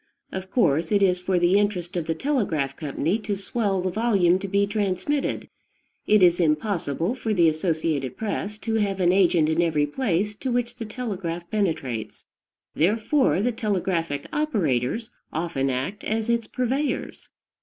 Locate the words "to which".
10.37-10.73